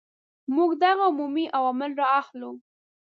[0.55, 2.51] موږ دغه عمومي عوامل را اخلو.